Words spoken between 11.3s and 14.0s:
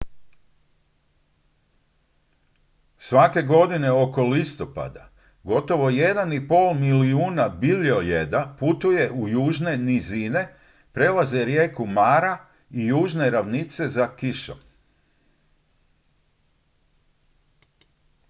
rijeku mara i južne ravnice